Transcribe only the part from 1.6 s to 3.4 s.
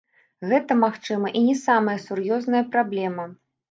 самая сур'ёзная праблема.